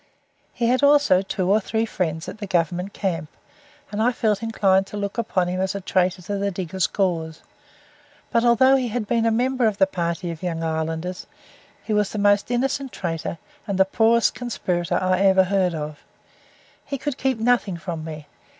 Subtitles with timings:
[0.51, 3.29] He had also two or three friends at the Governmnt camp,
[3.91, 7.43] and I felt inclined to look upon him as a traitor to the diggers' cause
[8.31, 11.27] but although he had been a member of the party of Young Irelanders,
[11.83, 13.37] he was the most innocent traitor
[13.67, 15.99] and the poorest conspirator I ever heard of.
[16.83, 18.25] He could keep nothing from me.